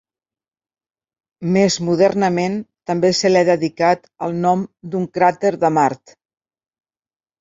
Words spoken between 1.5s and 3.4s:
Més modernament, també se